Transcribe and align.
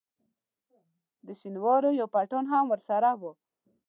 د 1.25 1.27
شینوارو 1.39 1.89
یو 1.99 2.07
پټان 2.13 2.45
هم 2.51 2.65
راسره 2.73 3.11
وو. 3.19 3.31